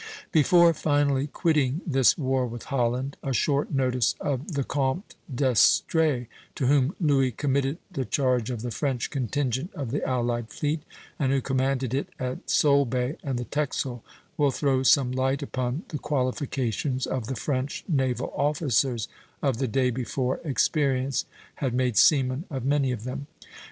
Before 0.31 0.73
finally 0.73 1.27
quitting 1.27 1.81
this 1.85 2.17
war 2.17 2.47
with 2.47 2.63
Holland, 2.73 3.17
a 3.21 3.33
short 3.33 3.71
notice 3.71 4.15
of 4.19 4.53
the 4.53 4.63
Comte 4.63 5.13
d'Estrées, 5.31 6.25
to 6.55 6.65
whom 6.65 6.95
Louis 6.99 7.31
committed 7.31 7.77
the 7.91 8.03
charge 8.03 8.49
of 8.49 8.63
the 8.63 8.71
French 8.71 9.11
contingent 9.11 9.71
of 9.75 9.91
the 9.91 10.03
allied 10.03 10.49
fleet, 10.49 10.81
and 11.19 11.31
who 11.31 11.39
commanded 11.39 11.93
it 11.93 12.09
at 12.19 12.49
Solebay 12.49 13.17
and 13.23 13.37
the 13.37 13.43
Texel, 13.45 14.03
will 14.37 14.49
throw 14.49 14.81
some 14.81 15.11
light 15.11 15.43
upon 15.43 15.83
the 15.89 15.99
qualifications 15.99 17.05
of 17.05 17.27
the 17.27 17.35
French 17.35 17.83
naval 17.87 18.33
officers 18.35 19.07
of 19.43 19.57
the 19.57 19.67
day 19.67 19.91
before 19.91 20.39
experience 20.43 21.25
had 21.57 21.75
made 21.75 21.95
seamen 21.95 22.45
of 22.49 22.65
many 22.65 22.91
of 22.91 23.03
them. 23.03 23.27